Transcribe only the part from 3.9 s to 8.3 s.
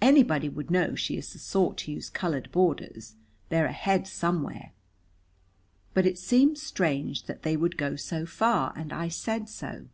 somewhere." But it seemed strange that they would go so